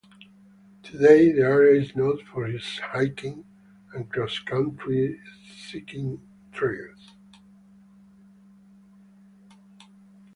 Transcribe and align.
Today 0.81 1.31
the 1.31 1.43
area 1.43 1.79
is 1.79 1.95
noted 1.95 2.25
for 2.25 2.47
its 2.47 2.79
hiking 2.79 3.45
and 3.93 4.09
cross-country 4.09 5.19
skiing 5.55 6.19
trails. 6.51 7.11